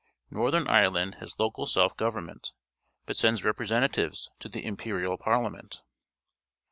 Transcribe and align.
Northern 0.31 0.67
Ire 0.67 0.89
land 0.89 1.15
has 1.19 1.37
local 1.37 1.67
self 1.67 1.95
government, 1.95 2.53
but 3.05 3.15
sends 3.15 3.43
representatives 3.43 4.31
to 4.39 4.49
the 4.49 4.65
Imperial 4.65 5.15
Parliament. 5.15 5.83